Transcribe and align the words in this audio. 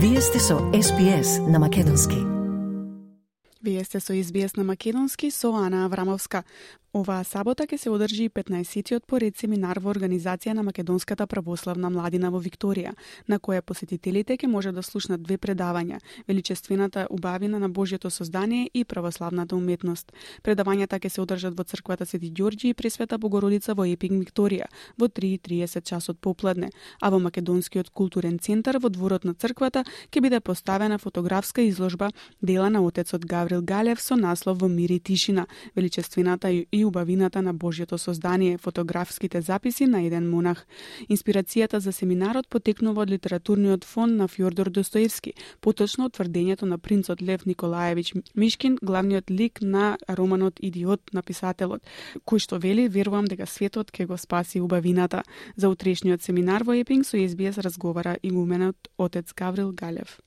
Вие 0.00 0.20
сте 0.20 0.38
со 0.38 0.58
СПС 0.58 1.38
на 1.38 1.58
Македонски. 1.58 2.14
Вие 3.60 3.82
сте 3.82 3.98
со 3.98 4.14
СБС 4.22 4.54
на 4.54 4.62
Македонски 4.62 5.28
со 5.28 5.52
Ана 5.52 5.86
Аврамовска. 5.86 6.44
Оваа 6.98 7.22
сабота 7.22 7.62
ќе 7.62 7.76
се 7.78 7.90
одржи 7.94 8.24
15-тиот 8.34 9.04
поред 9.06 9.36
семинар 9.38 9.78
во 9.78 9.92
организација 9.92 10.50
на 10.56 10.64
Македонската 10.66 11.28
православна 11.30 11.92
младина 11.94 12.32
во 12.34 12.40
Викторија, 12.42 12.90
на 13.30 13.36
која 13.38 13.62
посетителите 13.62 14.34
ќе 14.34 14.48
може 14.50 14.72
да 14.74 14.82
слушнат 14.82 15.22
две 15.22 15.36
предавања: 15.38 16.00
Величествената 16.26 17.06
убавина 17.10 17.60
на 17.62 17.68
Божјето 17.70 18.10
создание 18.10 18.70
и 18.74 18.82
православната 18.84 19.54
уметност. 19.54 20.10
Предавањата 20.42 20.98
ќе 20.98 21.08
се 21.08 21.20
одржат 21.22 21.54
во 21.54 21.62
црквата 21.62 22.06
Свети 22.06 22.32
Ѓорѓи 22.32 22.72
и 22.72 22.74
Пресвета 22.74 23.18
Богородица 23.18 23.78
во 23.78 23.86
Епинг 23.86 24.18
Викторија 24.24 24.66
во 24.98 25.06
3:30 25.06 25.86
часот 25.86 26.18
попладне, 26.18 26.72
а 27.00 27.10
во 27.10 27.20
Македонскиот 27.20 27.90
културен 27.90 28.40
центар 28.40 28.80
во 28.82 28.90
дворот 28.90 29.24
на 29.24 29.34
црквата 29.34 29.84
ќе 30.10 30.20
биде 30.20 30.40
поставена 30.40 30.98
фотографска 30.98 31.62
изложба 31.62 32.10
дела 32.42 32.70
на 32.70 32.82
отецот 32.82 33.24
Гаврил 33.24 33.62
Галев 33.62 34.00
со 34.00 34.16
наслов 34.16 34.58
Во 34.58 34.68
мир 34.68 34.90
и 34.90 34.98
тишина, 34.98 35.46
величествената 35.76 36.50
и 36.50 36.87
убавината 36.88 37.42
на 37.42 37.54
Божјото 37.54 37.96
создание, 37.96 38.58
фотографските 38.58 39.40
записи 39.40 39.86
на 39.86 40.02
еден 40.02 40.30
монах. 40.30 40.66
Инспирацијата 41.08 41.78
за 41.78 41.92
семинарот 41.92 42.48
потекнува 42.48 43.02
од 43.02 43.10
литературниот 43.10 43.84
фонд 43.84 44.16
на 44.16 44.28
Фјордор 44.28 44.70
Достоевски, 44.70 45.34
поточно 45.60 46.06
од 46.06 46.16
тврдењето 46.18 46.66
на 46.66 46.78
принцот 46.78 47.22
Лев 47.22 47.46
Николаевич 47.46 48.14
Мишкин, 48.34 48.78
главниот 48.82 49.30
лик 49.30 49.60
на 49.60 49.98
романот 50.08 50.60
Идиот 50.60 51.12
на 51.12 51.22
писателот, 51.22 51.82
кој 52.26 52.38
што 52.38 52.58
вели 52.58 52.88
верувам 52.88 53.24
дека 53.24 53.46
светот 53.46 53.92
ќе 53.92 54.06
го 54.06 54.16
спаси 54.16 54.60
убавината. 54.60 55.22
За 55.56 55.68
утрешниот 55.68 56.22
семинар 56.22 56.64
во 56.64 56.74
Епинг 56.74 57.06
со 57.06 57.16
СБС 57.16 57.58
разговара 57.58 58.18
игуменот 58.22 58.76
отец 58.98 59.32
Гаврил 59.32 59.72
Галев. 59.72 60.20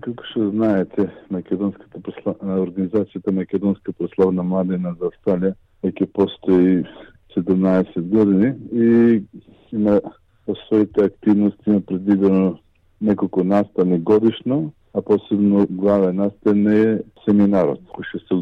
Како 0.00 0.24
што 0.30 0.50
знаете, 0.50 1.08
Македонската 1.30 2.00
прослав... 2.00 2.36
организацијата 2.42 3.32
Македонска 3.32 3.92
прославна 3.92 4.42
младина 4.42 4.94
за 4.98 5.10
Австралија 5.10 5.54
веќе 5.84 6.06
постои 6.18 6.84
17 7.36 8.00
години 8.10 8.52
и 8.72 9.22
има 9.72 10.00
во 10.46 10.54
своите 10.66 11.04
активности 11.04 11.70
има 11.70 11.80
предвидено 11.80 12.58
неколку 13.00 13.44
настани 13.44 13.98
годишно, 13.98 14.72
а 14.94 15.02
посебно 15.02 15.66
главен 15.70 16.16
настан 16.16 16.66
е 16.66 17.00
семинарот, 17.24 17.82
кој 17.92 18.08
што 18.10 18.22
се, 18.24 18.38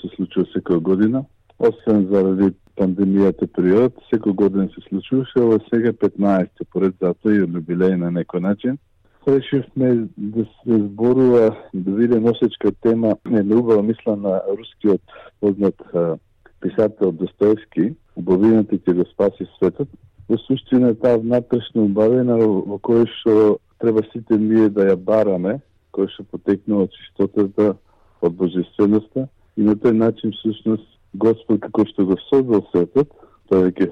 се 0.00 0.12
случува 0.16 0.46
секоја 0.54 0.80
година. 0.80 1.24
Освен 1.58 2.06
заради 2.12 2.52
пандемијата 2.76 3.48
период, 3.56 3.96
секој 4.12 4.34
година 4.34 4.68
се 4.74 4.84
случуваше, 4.88 5.40
ова 5.40 5.58
сега 5.70 5.92
15 5.92 6.68
поред 6.72 6.94
затоа 7.00 7.32
и 7.32 7.40
јубилеј 7.42 7.96
на 7.96 8.12
некој 8.20 8.44
начин 8.44 8.78
решивме 9.28 10.08
да 10.16 10.44
се 10.44 10.78
зборува 10.78 11.56
да 11.74 11.90
биде 11.90 12.20
носечка 12.20 12.72
тема 12.82 13.16
една 13.30 13.56
убава 13.56 13.82
мисла 13.82 14.16
на 14.16 14.42
рускиот 14.58 15.02
познат 15.40 15.82
писател 16.60 17.12
Достоевски 17.12 17.94
Убавината 18.16 18.78
ќе 18.80 18.94
го 18.96 19.04
спаси 19.12 19.44
светот. 19.58 19.88
Во 20.28 20.38
суштина 20.46 20.94
таа 20.96 21.20
внатрешна 21.20 21.84
убавина 21.84 22.38
во 22.40 22.78
која 22.80 23.04
што 23.18 23.58
треба 23.78 24.02
сите 24.12 24.38
ние 24.40 24.70
да 24.72 24.88
ја 24.88 24.96
бараме, 24.96 25.58
која 25.92 26.08
што 26.14 26.24
потекнува 26.32 26.88
од 26.88 26.96
чистотата, 26.96 27.74
од 28.24 28.32
божественоста 28.40 29.28
и 29.56 29.62
на 29.68 29.76
тој 29.76 29.92
начин 29.92 30.32
всушност 30.32 30.88
Господ 31.14 31.60
како 31.60 31.84
што 31.92 32.06
го 32.08 32.16
создал 32.28 32.64
светот, 32.72 33.12
тоа 33.48 33.68
е 33.68 33.90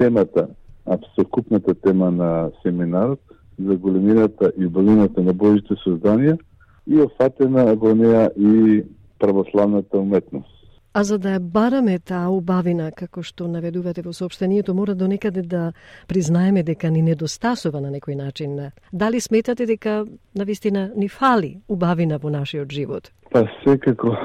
темата, 0.00 0.48
абсолютната 0.86 1.74
тема 1.74 2.10
на 2.10 2.50
семинарот, 2.62 3.20
за 3.58 3.76
големината 3.76 4.52
и 4.58 4.66
убавината 4.66 5.22
на 5.22 5.32
Божите 5.32 5.74
созданија 5.84 6.38
и 6.86 7.00
офатена 7.00 7.74
во 7.76 7.94
неа 7.94 8.30
и 8.36 8.84
православната 9.18 9.98
уметност. 9.98 10.54
А 10.94 11.04
за 11.04 11.18
да 11.18 11.36
ја 11.36 11.38
бараме 11.38 11.98
таа 11.98 12.30
убавина, 12.32 12.88
како 12.96 13.22
што 13.22 13.46
наведувате 13.46 14.02
во 14.02 14.12
сообщението, 14.12 14.74
мора 14.74 14.94
до 14.94 15.06
некаде 15.06 15.42
да 15.42 15.72
признаеме 16.08 16.62
дека 16.62 16.90
ни 16.90 17.02
недостасува 17.02 17.80
на 17.80 17.92
некој 17.92 18.16
начин. 18.16 18.56
Дали 18.92 19.20
сметате 19.20 19.66
дека 19.66 20.06
навистина 20.34 20.90
ни 20.96 21.08
фали 21.08 21.60
убавина 21.68 22.18
во 22.18 22.30
нашиот 22.30 22.72
живот? 22.72 23.12
Па 23.30 23.44
секако, 23.64 24.16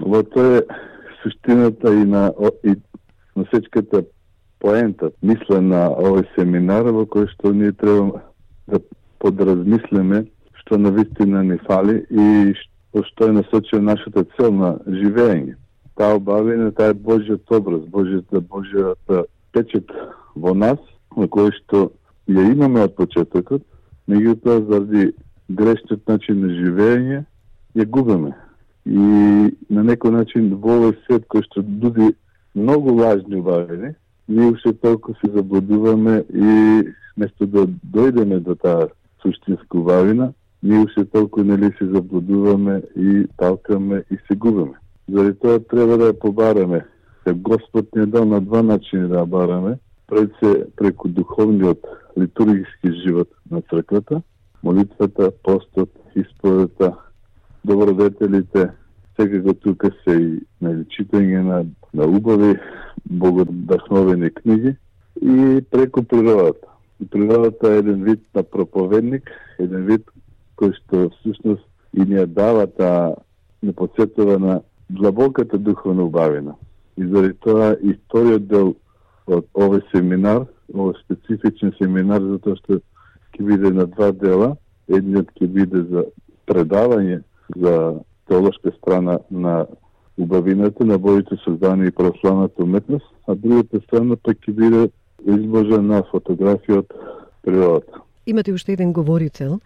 во 0.00 0.22
тоа 0.22 0.58
е 0.58 0.62
суштината 1.22 1.94
и 1.94 2.04
на 2.04 2.32
и 2.62 2.76
на 3.36 3.44
сечката 3.54 4.04
поента, 4.60 5.10
мисла 5.22 5.60
на 5.60 5.88
овој 5.90 6.26
семинар 6.36 6.92
во 6.92 7.02
кој 7.02 7.26
што 7.32 7.52
ние 7.52 7.72
треба 7.72 8.22
да 8.66 8.80
подразмислиме 9.18 10.24
што 10.62 10.78
на 10.78 10.90
вистина 10.90 11.42
ни 11.42 11.58
фали 11.66 12.04
и 12.10 12.54
што, 13.04 13.28
е 13.28 13.32
насочено 13.32 13.82
нашата 13.82 14.24
цел 14.36 14.52
на 14.52 14.76
живење. 14.86 15.56
Таа 15.96 16.16
обавина, 16.16 16.70
таа 16.72 16.92
е 16.92 16.94
Божиот 16.94 17.50
образ, 17.50 17.82
Божиот, 17.88 18.24
да 18.32 18.40
Божиот 18.40 18.98
печет 19.52 19.90
во 20.34 20.54
нас, 20.54 20.78
на 21.16 21.26
кој 21.26 21.50
што 21.58 21.90
ја 22.28 22.46
имаме 22.52 22.86
од 22.86 22.94
почетокот, 22.96 23.64
меѓутоа 24.08 24.62
заради 24.70 25.12
грешниот 25.50 26.08
начин 26.08 26.40
на 26.46 26.52
живење 26.54 27.24
ја 27.74 27.86
губиме. 27.86 28.32
И 28.86 29.52
на 29.68 29.84
некој 29.84 30.14
начин 30.14 30.54
во 30.54 30.78
овој 30.78 30.96
свет 31.06 31.26
кој 31.28 31.44
што 31.50 31.62
дуди 31.62 32.14
многу 32.54 32.94
важни 32.96 33.36
убавини, 33.40 33.94
ние 34.28 34.50
уште 34.50 34.72
толку 34.72 35.14
се 35.14 35.32
заблудуваме 35.32 36.24
и 36.34 36.82
место 37.16 37.46
да 37.46 37.66
дојдеме 37.66 38.38
до 38.40 38.54
таа 38.54 38.88
суштинска 39.22 39.78
убавина, 39.78 40.32
ние 40.62 40.78
уште 40.78 41.04
толку 41.04 41.44
нели 41.44 41.72
се 41.78 41.86
заблудуваме 41.86 42.82
и 42.96 43.26
талкаме 43.36 44.04
и 44.10 44.16
се 44.26 44.36
губиме. 44.36 44.74
Заради 45.08 45.38
тоа 45.38 45.58
треба 45.58 45.98
да 45.98 46.12
ја 46.12 46.18
побараме. 46.18 46.84
Се 47.26 47.34
Господ 47.34 47.86
ни 47.96 48.06
дал 48.06 48.24
на 48.24 48.40
два 48.40 48.62
начини 48.62 49.08
да 49.08 49.22
ја 49.22 49.26
бараме. 49.26 49.78
Пред 50.06 50.30
се 50.42 50.66
преку 50.76 51.08
духовниот 51.08 51.80
литургиски 52.18 52.92
живот 53.04 53.28
на 53.50 53.62
црквата, 53.62 54.22
молитвата, 54.62 55.30
постот, 55.42 55.90
исповедата, 56.14 56.96
добродетелите, 57.64 58.70
секако 59.16 59.54
тука 59.54 59.90
се 60.04 60.14
и 60.16 60.40
на 60.60 60.84
читање 60.84 61.42
на, 61.42 61.64
на 61.94 62.04
убави, 62.06 62.54
богодахновени 63.10 64.30
книги 64.30 64.76
и 65.22 65.64
преку 65.70 66.02
природата. 66.02 66.66
И 67.00 67.06
природата 67.06 67.72
е 67.72 67.78
еден 67.78 68.04
вид 68.04 68.20
на 68.34 68.42
проповедник, 68.42 69.30
еден 69.58 69.86
вид 69.86 70.06
кој 70.56 70.74
што 70.78 71.08
всушност 71.18 71.64
и 71.92 72.04
ни 72.06 72.16
ја 72.16 72.26
дава 72.26 72.66
таа, 72.66 73.16
не 73.62 73.72
на 74.38 74.60
длабоката 74.90 75.58
духовна 75.58 76.02
убавина. 76.04 76.54
И 76.96 77.06
заради 77.06 77.34
тоа 77.40 77.76
и 77.82 77.94
вториот 77.94 78.46
дел 78.46 78.74
од 79.26 79.46
овој 79.54 79.82
семинар, 79.90 80.46
овој 80.74 80.94
специфичен 81.04 81.72
семинар, 81.78 82.20
затоа 82.20 82.56
што 82.56 82.80
ќе 83.32 83.42
биде 83.42 83.70
на 83.72 83.86
два 83.86 84.12
дела. 84.12 84.56
Едниот 84.88 85.30
ќе 85.38 85.46
биде 85.46 85.82
за 85.90 86.04
предавање 86.46 87.22
за 87.56 88.00
теолошка 88.28 88.72
страна 88.76 89.18
на 89.30 89.66
убавината 90.18 90.84
на 90.84 90.98
Божите 90.98 91.36
создание 91.44 91.86
и 91.86 91.90
православната 91.90 92.62
уметност, 92.62 93.06
а 93.28 93.34
другата 93.34 93.80
страна 93.80 94.16
пак 94.16 94.36
ќе 94.36 94.52
биде 94.52 94.90
изложен 95.24 95.86
на 95.86 96.02
фотографија 96.12 96.82
од 96.82 96.94
природата. 97.42 98.02
Имате 98.26 98.52
уште 98.52 98.72
еден 98.72 98.92
говорител, 98.92 99.58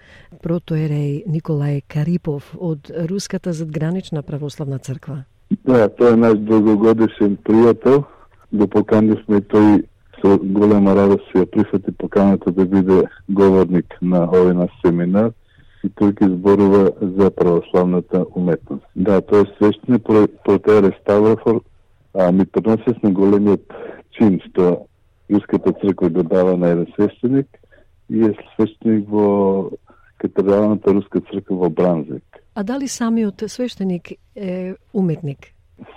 протоереј 0.42 1.26
Николај 1.28 1.82
Карипов 1.88 2.54
од 2.58 2.90
Руската 3.10 3.52
задгранична 3.52 4.22
православна 4.22 4.78
црква. 4.78 5.24
Да, 5.64 5.88
тој 5.88 6.14
е 6.14 6.16
наш 6.16 6.38
долгогодишен 6.38 7.36
пријател. 7.44 8.04
Го 8.52 8.66
поканивме 8.66 9.42
тој 9.52 9.84
со 10.22 10.38
голема 10.38 10.94
радост 10.94 11.28
ја 11.34 11.44
прифати 11.46 11.92
поканата 11.92 12.50
да 12.50 12.64
биде 12.64 13.02
говорник 13.28 13.98
на 14.00 14.24
овој 14.26 14.54
наш 14.56 14.72
семинар 14.84 15.32
и 15.86 15.90
тој 15.98 16.12
ќе 16.18 16.28
зборува 16.34 16.82
за 17.18 17.30
православната 17.30 18.24
уметност. 18.34 18.84
Да, 18.94 19.20
тој 19.22 19.46
е 19.46 19.52
свештеник 19.56 20.02
протеере 20.44 20.92
Ставрофор, 21.00 21.62
а 22.14 22.32
ми 22.32 22.46
преносес 22.46 23.02
на 23.02 23.10
големиот 23.10 23.72
чин 24.16 24.40
што 24.48 24.86
Руската 25.30 25.72
црква 25.72 26.08
го 26.10 26.22
дава 26.22 26.56
на 26.56 26.68
еден 26.68 26.86
свештеник 26.94 27.46
и 28.10 28.22
е 28.22 28.34
свештеник 28.54 29.08
во 29.08 29.70
Катедралната 30.18 30.94
Руска 30.94 31.20
црква 31.20 31.56
во 31.56 31.70
Бранзик. 31.70 32.24
А 32.54 32.62
дали 32.62 32.88
самиот 32.88 33.42
свештеник 33.46 34.12
е 34.36 34.74
уметник? 34.94 35.38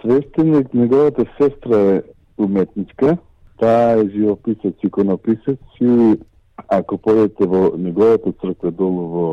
Свештеник, 0.02 0.74
неговата 0.74 1.26
сестра 1.38 1.78
е 1.78 2.02
уметничка, 2.38 3.18
таа 3.60 4.02
е 4.02 4.10
живописец, 4.10 4.76
иконописец 4.84 5.60
и 5.82 6.18
ако 6.68 6.98
појдете 6.98 7.46
во 7.48 7.78
неговата 7.78 8.34
црква 8.42 8.72
долу 8.72 9.06
во 9.14 9.28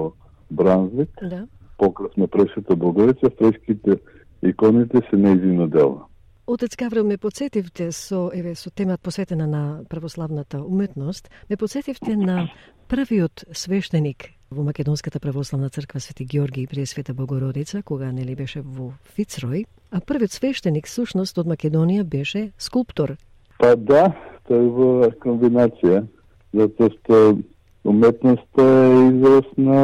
Бранзвик, 0.51 1.11
да. 1.23 1.47
покрас 1.79 2.17
на 2.17 2.29
Пресвета 2.29 2.77
Богорица, 2.77 3.31
фреските 3.39 4.01
иконите 4.43 5.01
се 5.11 5.17
неизино 5.17 5.69
дело. 5.69 6.01
Отец 6.47 6.77
Гаврил, 6.77 7.05
ме 7.05 7.17
подсетивте 7.17 7.93
со, 7.93 8.31
еве, 8.35 8.55
со 8.55 8.71
темат 8.71 9.01
посветена 9.01 9.47
на 9.47 9.81
православната 9.89 10.59
уметност, 10.63 11.31
ме 11.51 11.57
подсетивте 11.57 12.17
на 12.17 12.49
првиот 12.89 13.45
свештеник 13.53 14.31
во 14.51 14.63
Македонската 14.63 15.21
православна 15.21 15.71
црква 15.71 16.01
Свети 16.01 16.25
Георги 16.25 16.63
и 16.63 16.67
Пресвета 16.67 17.15
Богородица, 17.15 17.83
кога 17.83 18.13
нели 18.13 18.37
беше 18.37 18.61
во 18.61 18.93
Фицрој, 19.17 19.67
а 19.91 20.01
првиот 20.01 20.31
свештеник 20.31 20.87
сушност 20.87 21.39
од 21.39 21.51
Македонија 21.51 22.05
беше 22.05 22.53
скулптор. 22.59 23.17
Па 23.59 23.75
да, 23.75 24.15
тој 24.47 24.71
во 24.71 25.11
комбинација, 25.19 26.07
затоа 26.55 26.91
што 26.95 27.43
уметноста 27.87 28.63
е 28.63 29.09
израз 29.09 29.51
на, 29.57 29.83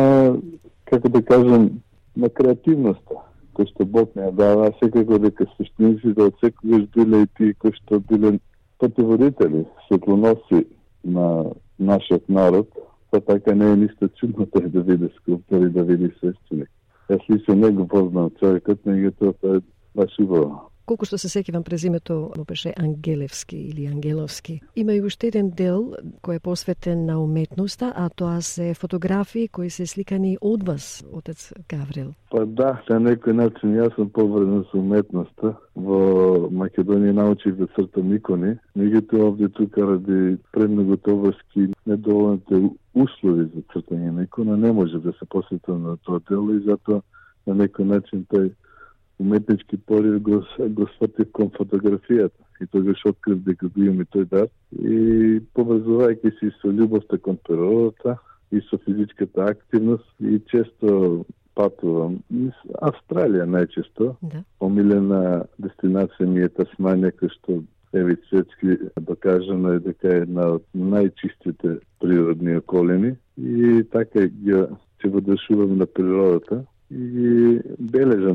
како 0.91 1.09
да 1.09 1.23
кажем, 1.23 1.69
на 2.17 2.29
креативноста 2.29 3.23
кој 3.57 3.69
што 3.69 3.85
Бог 3.85 4.15
не 4.17 4.31
дава, 4.33 4.71
секако 4.81 5.19
дека 5.21 5.47
суштиниците 5.57 6.15
да 6.17 6.29
од 6.31 6.39
секогаш 6.41 6.87
биле 6.97 7.23
и 7.25 7.29
тие 7.37 7.55
кои 7.61 7.75
што 7.77 8.01
биле 8.09 8.39
патеводители, 8.81 9.67
светлоноси 9.87 10.65
на 11.05 11.53
нашиот 11.79 12.29
народ, 12.29 12.69
па 13.11 13.21
така 13.21 13.55
не 13.55 13.73
е 13.73 13.77
ништо 13.85 14.09
чудно 14.21 14.47
тој 14.47 14.69
да 14.73 14.81
види 14.89 15.11
скулптор 15.19 15.67
и 15.67 15.71
да 15.71 15.85
види 15.85 16.11
свещеник. 16.19 16.71
Јас 17.11 17.29
лично 17.29 17.55
не 17.55 17.71
го 17.71 17.87
познам 17.87 18.31
човекот, 18.41 18.81
меѓутоа 18.87 19.35
тоа 19.41 19.57
е 19.57 19.65
баш 19.95 20.19
убаво. 20.19 20.72
Колку 20.93 21.07
што 21.09 21.17
се 21.17 21.31
сеќавам 21.33 21.63
презимето 21.65 22.15
му 22.37 22.43
беше 22.45 22.75
Ангелевски 22.77 23.57
или 23.57 23.87
Ангеловски. 23.89 24.59
Има 24.77 24.93
и 24.93 25.01
уште 25.01 25.31
еден 25.31 25.49
дел 25.57 25.95
кој 26.21 26.37
е 26.37 26.43
посветен 26.45 27.07
на 27.09 27.15
уметноста, 27.17 27.95
а 27.97 28.11
тоа 28.13 28.43
се 28.45 28.75
фотографии 28.77 29.49
кои 29.49 29.71
се 29.71 29.87
сликани 29.87 30.35
од 30.37 30.67
вас, 30.69 31.01
отец 31.13 31.55
Гаврил. 31.65 32.13
Па 32.29 32.45
да, 32.45 32.75
на 32.91 32.99
некој 33.09 33.33
начин 33.41 33.73
јас 33.73 33.97
сум 33.97 34.11
поврзан 34.13 34.67
со 34.69 34.83
уметноста. 34.85 35.55
Во 35.73 36.51
Македонија 36.53 37.17
научив 37.23 37.57
да 37.57 37.73
цртам 37.73 38.13
икони, 38.13 38.59
меѓутоа 38.77 39.31
овде 39.31 39.49
тука 39.49 39.89
ради 39.95 40.37
премногу 40.53 41.01
товарски 41.09 41.71
недоволните 41.89 42.69
услови 42.93 43.49
за 43.55 43.65
цртање 43.73 44.13
на 44.13 44.29
икона 44.29 44.61
не 44.61 44.73
може 44.73 45.01
да 45.01 45.17
се 45.17 45.25
посветам 45.25 45.89
на 45.89 45.97
тоа 46.05 46.21
дело 46.29 46.53
и 46.53 46.61
затоа 46.69 47.01
на 47.47 47.57
некој 47.65 47.89
начин 47.97 48.29
тој 48.29 48.53
уметнички 49.23 49.77
порив 49.77 50.21
го, 50.23 50.43
го 50.77 50.89
сватив 50.97 51.31
кон 51.33 51.51
фотографијата 51.59 52.43
и 52.63 52.67
тогаш 52.67 53.05
открив 53.07 53.39
дека 53.47 53.69
го 53.69 53.85
имам 53.85 54.03
и 54.03 54.11
тој 54.15 54.27
дар 54.35 54.49
и 54.79 55.41
поврзувајќи 55.57 56.35
се 56.39 56.51
со 56.61 56.75
љубовта 56.75 57.19
кон 57.19 57.39
природата 57.49 58.19
и 58.53 58.61
со 58.69 58.79
физичката 58.85 59.47
активност 59.55 60.09
и 60.21 60.41
често 60.51 61.25
патувам. 61.55 62.19
Австралија 62.81 63.47
најчесто. 63.49 64.15
Да. 64.23 64.43
Омилена 64.61 65.45
дестинација 65.61 66.29
ми 66.29 66.47
е 66.47 66.51
Тасманија, 66.59 67.13
кај 67.19 67.33
што 67.37 67.61
Еви 67.93 68.17
Цветски 68.29 68.79
докажано 69.01 69.75
е 69.77 69.81
дека 69.85 70.09
е 70.09 70.23
една 70.25 70.47
од 70.57 70.65
најчистите 70.75 71.79
природни 72.01 72.57
околини 72.57 73.17
и 73.37 73.83
така 73.93 74.27
ги 74.27 74.65
се 75.03 75.09
водешувам 75.09 75.77
на 75.79 75.87
природата 75.87 76.65
и 76.91 77.61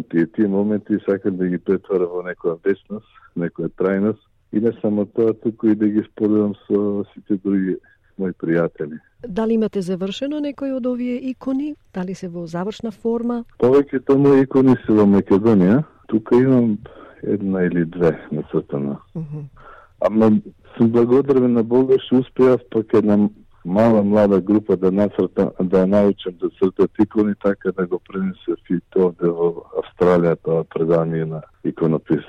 бележам 0.07 0.27
тие, 0.27 0.27
тие 0.27 0.47
моменти 0.47 0.97
сакам 1.05 1.37
да 1.37 1.47
ги 1.47 1.57
претвара 1.57 2.07
во 2.07 2.23
некоја 2.23 2.57
вечност, 2.63 3.07
некоја 3.37 3.69
трајност 3.69 4.19
и 4.51 4.59
не 4.59 4.71
само 4.81 5.05
тоа, 5.05 5.33
туку 5.33 5.67
и 5.67 5.75
да 5.75 5.87
ги 5.87 6.03
споделам 6.11 6.53
со 6.67 7.05
сите 7.13 7.37
други 7.43 7.77
мои 8.17 8.31
пријатели. 8.31 8.99
Дали 9.27 9.53
имате 9.53 9.81
завршено 9.81 10.39
некои 10.39 10.71
од 10.71 10.85
овие 10.85 11.17
икони? 11.29 11.75
Дали 11.93 12.15
се 12.15 12.27
во 12.27 12.47
завршна 12.47 12.91
форма? 12.91 13.43
Повеќето 13.59 14.17
мои 14.17 14.41
икони 14.41 14.75
се 14.85 14.93
во 14.93 15.05
Македонија. 15.05 15.83
Тука 16.07 16.35
имам 16.35 16.77
една 17.23 17.63
или 17.63 17.85
две 17.85 18.19
нацртана. 18.31 18.97
Uh 19.15 19.21
-huh. 19.21 19.43
Ама 19.99 20.31
сум 20.77 20.91
благодарен 20.91 21.53
на 21.53 21.63
Бога 21.63 21.95
што 21.99 22.17
успеав 22.17 22.61
пак 22.71 22.93
една 22.93 23.29
мала 23.67 24.03
млада 24.03 24.41
група 24.41 24.77
да 24.77 24.91
нацрта, 24.91 25.51
да 25.61 25.87
научам 25.87 26.33
да 26.41 26.49
цртат 26.49 26.91
икони, 27.03 27.33
така 27.43 27.71
да 27.71 27.87
го 27.87 27.99
пренесев 27.99 28.59
и 28.69 28.79
овде 28.95 29.27
во 29.27 29.67
Австралија 29.81 30.35
тоа 30.43 30.63
предание 30.63 31.25
на 31.25 31.41
иконопис 31.63 32.25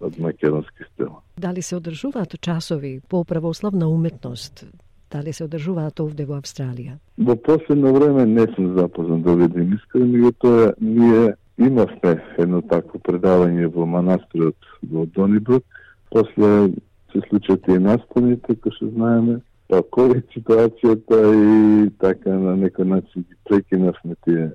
од 0.00 0.18
македонски 0.18 0.84
стил. 0.92 1.22
Дали 1.38 1.62
се 1.62 1.76
одржуваат 1.76 2.40
часови 2.40 3.00
по 3.08 3.24
православна 3.24 3.88
уметност? 3.88 4.66
Дали 5.10 5.32
се 5.32 5.44
одржуваат 5.44 6.00
овде 6.00 6.26
во 6.28 6.36
Австралија? 6.36 6.98
Во 7.18 7.36
последно 7.36 7.94
време 7.94 8.26
не 8.26 8.46
сум 8.54 8.76
запознат 8.76 9.22
да 9.22 9.34
видим 9.34 9.72
искрено, 9.72 10.06
меѓутоа 10.12 10.74
ние 10.80 11.34
имавме 11.58 12.20
едно 12.38 12.62
такво 12.62 13.00
предавање 13.00 13.72
во 13.72 13.86
манастирот 13.86 14.56
во 14.82 15.06
Донибрук. 15.06 15.64
После 16.10 16.68
се 17.12 17.20
случат 17.28 17.68
и 17.68 17.78
настаните, 17.78 18.56
кои 18.60 18.72
што 18.76 18.90
знаеме, 18.92 19.40
ковид 19.68 20.24
ситуацијата 20.34 21.18
и 21.34 21.90
така 21.98 22.30
на 22.30 22.54
некој 22.56 22.84
начин 22.84 23.24
ги 23.26 23.36
прекинавме 23.48 24.14
тие, 24.24 24.50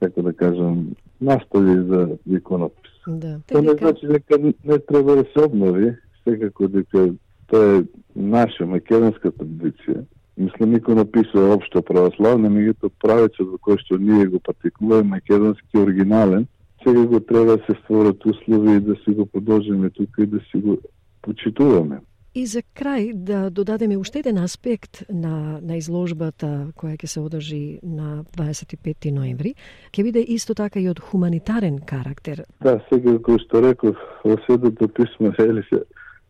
како 0.00 0.22
да 0.22 0.32
кажам, 0.32 0.94
настави 1.20 1.74
за 1.88 2.08
иконопис. 2.26 2.92
Да. 3.06 3.40
Тоа 3.46 3.62
не 3.62 3.74
значи 3.78 4.06
дека 4.06 4.38
не 4.38 4.78
треба 4.78 5.16
да 5.16 5.24
се 5.32 5.44
обнови, 5.44 5.94
секако 6.24 6.68
дека 6.68 7.14
тоа 7.46 7.78
е 7.78 7.84
наша 8.14 8.66
македонска 8.66 9.32
традиција. 9.32 10.04
Мислам, 10.36 10.74
иконопис 10.76 11.34
е 11.34 11.50
општо 11.54 11.82
православна, 11.82 12.50
меѓутоа 12.50 12.90
правецот 13.02 13.50
во 13.50 13.58
кој 13.58 13.78
што 13.82 13.98
ние 13.98 14.26
го 14.26 14.40
практикуваме 14.42 15.18
македонски 15.18 15.78
оригинален, 15.78 16.46
сега 16.82 17.06
го 17.06 17.20
треба 17.20 17.56
да 17.56 17.64
се 17.66 17.78
створат 17.82 18.26
услови 18.26 18.80
да 18.80 18.94
си 19.04 19.10
го 19.10 19.26
продолжиме 19.26 19.90
тука 19.90 20.22
и 20.22 20.26
да 20.26 20.40
си 20.40 20.58
го 20.58 20.78
почитуваме. 21.22 22.00
И 22.34 22.46
за 22.50 22.64
крај 22.74 23.12
да 23.14 23.50
додадеме 23.50 23.96
уште 23.96 24.18
еден 24.18 24.38
аспект 24.42 25.04
на, 25.08 25.60
на 25.62 25.76
изложбата 25.78 26.72
која 26.74 26.98
ќе 26.98 27.06
се 27.06 27.20
одржи 27.22 27.78
на 27.82 28.24
25 28.34 29.10
ноември, 29.14 29.54
ќе 29.94 30.02
биде 30.02 30.24
исто 30.34 30.54
така 30.58 30.80
и 30.82 30.88
од 30.90 30.98
хуманитарен 30.98 31.78
карактер. 31.86 32.42
Да, 32.60 32.80
сега 32.88 33.14
кој 33.22 33.38
што 33.46 33.62
реков, 33.62 34.00
во 34.24 34.34
седото 34.46 34.86
да 34.86 34.92
писмо 34.92 35.30
ели 35.38 35.62
се 35.70 35.84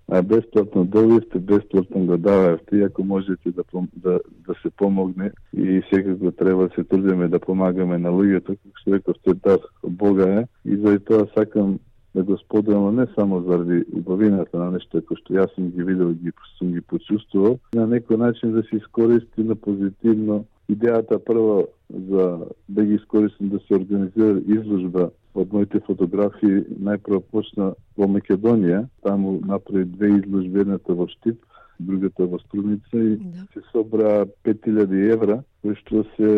а 0.09 0.23
бесплатно 0.23 0.85
добивте, 0.85 1.39
бесплатно 1.39 2.07
го 2.07 2.17
дававте, 2.17 2.77
иако 2.77 3.05
можете 3.05 3.51
да, 3.51 3.63
да, 3.97 4.21
да 4.47 4.55
се 4.63 4.71
помогне. 4.71 5.31
И 5.57 5.83
секако 5.91 6.31
треба 6.31 6.69
да 6.69 6.75
се 6.75 6.85
трудиме 6.85 7.29
да 7.29 7.41
помагаме 7.41 7.99
на 7.99 8.13
луѓето, 8.13 8.59
како 8.61 8.77
што 8.81 8.93
реков, 8.93 9.17
тој 9.25 9.41
дар 9.41 9.59
Бога 9.83 10.29
е. 10.29 10.45
И 10.69 10.77
заради 10.77 11.05
тоа 11.05 11.27
сакам 11.33 11.79
да 12.15 12.23
го 12.23 12.39
споделам 12.39 12.97
не 12.97 13.07
само 13.15 13.43
заради 13.43 13.85
убавината 13.97 14.59
на 14.59 14.71
нешто 14.71 15.03
кој 15.03 15.19
што 15.19 15.35
јас 15.35 15.55
сум 15.55 15.71
ги 15.75 15.83
видел 15.83 16.11
и 16.11 16.15
ги, 16.15 16.33
сум 16.59 16.73
ги 16.73 16.81
почувствувал, 16.81 17.59
на 17.75 17.87
некој 17.91 18.17
начин 18.17 18.53
да 18.53 18.63
се 18.63 18.77
искористи 18.77 19.43
на 19.43 19.55
позитивно 19.55 20.45
идејата 20.71 21.19
прво 21.19 21.67
за 21.91 22.47
да 22.69 22.85
ги 22.85 22.95
искористам 22.95 23.49
да 23.49 23.59
се 23.67 23.75
организира 23.75 24.41
изложба 24.47 25.11
од 25.35 25.53
моите 25.53 25.81
фотографии 25.87 26.63
најпрво 26.79 27.21
почна 27.33 27.73
во 27.99 28.07
Македонија, 28.07 28.85
таму 29.03 29.41
направи 29.43 29.85
две 29.85 30.13
изложби, 30.21 30.61
едната 30.63 30.95
во 30.95 31.09
Штип, 31.11 31.43
другата 31.81 32.27
во 32.27 32.39
Струмица 32.39 32.99
и 32.99 33.17
да. 33.17 33.47
се 33.53 33.63
собра 33.73 34.27
5000 34.47 35.13
евра, 35.13 35.43
кои 35.63 35.75
што 35.83 36.05
се 36.15 36.31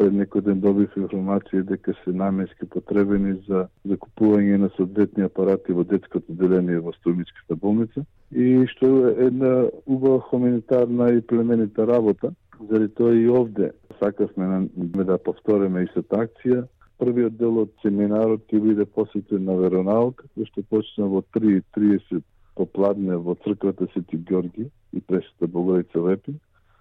пред 0.00 0.14
некој 0.16 0.44
ден 0.46 0.60
добив 0.64 0.94
информација 0.96 1.60
дека 1.68 1.92
се 1.98 2.14
наменски 2.16 2.66
потребени 2.72 3.34
за 3.48 3.66
закупување 3.90 4.56
на 4.62 4.70
соодветни 4.76 5.26
апарати 5.28 5.76
во 5.76 5.84
детското 5.84 6.36
деление 6.40 6.80
во 6.80 6.94
Стомичката 6.96 7.56
болница 7.64 8.06
и 8.32 8.64
што 8.72 8.88
е 9.10 9.26
една 9.26 9.52
убава 9.84 10.22
хуманитарна 10.30 11.10
и 11.12 11.20
племенита 11.20 11.86
работа. 11.86 12.32
Заради 12.70 12.88
тоа 12.94 13.12
и 13.16 13.28
овде 13.28 13.72
сакавме 13.98 15.04
да 15.04 15.18
повториме 15.18 15.84
и 15.84 16.02
акција. 16.24 16.64
Првиот 17.00 17.36
дел 17.36 17.62
од 17.62 17.70
семинарот 17.82 18.44
ќе 18.48 18.60
биде 18.60 18.84
посветен 18.84 19.44
на 19.44 19.56
веронаука, 19.56 20.24
кој 20.36 20.48
што 20.48 20.64
почна 20.68 21.08
во 21.08 21.22
3.30 21.36 22.24
попладне 22.56 23.16
во 23.16 23.36
црквата 23.44 23.88
Свети 23.92 24.16
Георги 24.16 24.70
и 24.92 25.00
Пресвета 25.00 25.46
Богородица 25.46 26.00
Лепин 26.00 26.40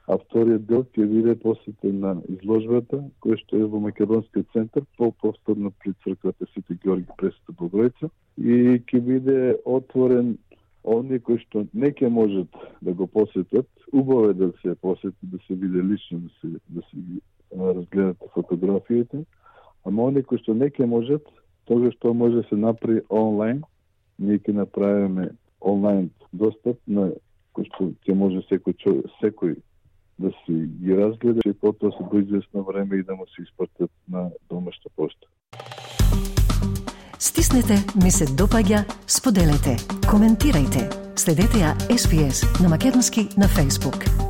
а 0.10 0.18
вториот 0.18 0.66
дел 0.66 0.84
ќе 0.96 1.06
биде 1.06 1.36
посветен 1.38 2.00
на 2.02 2.16
изложбата, 2.34 2.98
која 3.22 3.38
што 3.44 3.60
е 3.62 3.68
во 3.70 3.82
Македонскиот 3.84 4.48
центар, 4.56 4.86
по-повторно 4.98 5.70
при 5.84 5.94
црквата 6.04 6.48
Свети 6.50 6.80
Георги 6.84 7.14
Пресвета 7.18 7.54
Богородица 7.60 8.10
и 8.38 8.80
ќе 8.90 9.02
биде 9.06 9.38
отворен 9.66 10.38
оние 10.84 11.20
кои 11.20 11.38
што 11.44 11.68
не 11.74 11.92
ќе 11.94 12.10
можат 12.10 12.50
да 12.82 12.94
го 12.94 13.06
посетат, 13.08 13.70
убаво 13.94 14.32
е 14.32 14.34
да 14.34 14.52
се 14.64 14.76
посети, 14.82 15.30
да 15.30 15.38
се 15.46 15.54
биде 15.54 15.84
лично, 15.84 16.20
да 16.26 16.30
се, 16.42 16.48
да 16.70 16.82
се 16.90 16.98
разгледат 17.54 18.18
фотографиите, 18.34 19.24
ама 19.86 20.10
оние 20.10 20.24
кои 20.24 20.42
што 20.42 20.58
не 20.58 20.74
ќе 20.74 20.90
можат, 20.90 21.26
тоа 21.70 21.94
што 21.94 22.18
може 22.18 22.42
да 22.42 22.50
се 22.50 22.58
направи 22.58 23.06
онлайн, 23.10 23.62
ние 24.18 24.42
ќе 24.42 24.58
направиме 24.58 25.30
онлайн 25.62 26.10
достап 26.34 26.82
на 26.88 27.12
кој 27.54 27.70
што 27.70 27.94
ќе 28.02 28.18
може 28.18 28.42
секој 28.50 29.06
секој 29.22 29.60
да 30.20 30.30
си 30.30 30.54
ги 30.82 30.98
разгледа 30.98 31.40
и 31.46 31.54
потоа 31.54 31.92
се 31.92 32.04
до 32.54 32.64
време 32.64 32.96
и 32.96 33.04
да 33.04 33.16
му 33.16 33.26
се 33.36 33.42
испратат 33.42 33.92
на 34.12 34.30
домашна 34.50 34.92
пошта. 34.96 35.28
Стиснете, 37.20 37.76
ми 38.04 38.12
се 38.12 38.26
допаѓа, 38.26 38.84
споделете, 39.08 39.76
коментирајте. 40.12 40.88
Следете 41.20 41.64
ја 41.64 41.76
SPS 41.92 42.62
на 42.64 42.70
Македонски 42.70 43.22
на 43.38 43.48
Facebook. 43.48 44.29